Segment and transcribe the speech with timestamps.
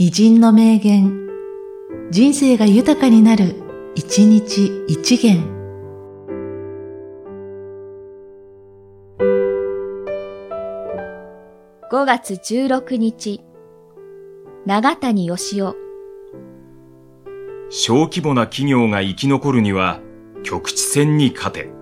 [0.00, 1.26] 偉人の名言、
[2.12, 3.56] 人生が豊かになる、
[3.96, 5.42] 一日一元。
[11.90, 13.40] 5月16日、
[14.66, 15.74] 長谷義雄。
[17.68, 19.98] 小規模な企業が生き残るには、
[20.44, 21.77] 局地戦に勝て。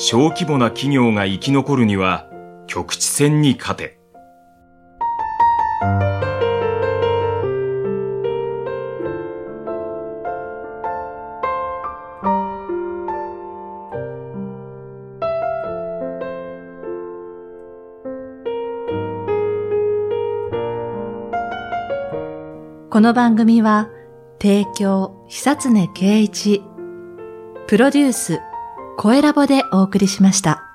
[0.00, 2.30] 小規模な企業が生き残るには、
[2.68, 3.98] 局地戦に勝て。
[22.88, 23.88] この番組は、
[24.40, 26.62] 提供、久常圭一、
[27.66, 28.40] プロデュース、
[29.00, 30.67] 声ラボでお送りしました。